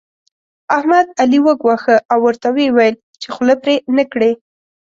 احمد؛ 0.77 1.05
علي 1.21 1.39
وګواښه 1.45 1.95
او 2.11 2.19
ورته 2.25 2.47
ويې 2.55 2.67
ويل 2.75 2.95
چې 3.21 3.27
خوله 3.35 3.55
پرې 3.61 3.75
نه 3.95 4.03
کړې. 4.11 4.31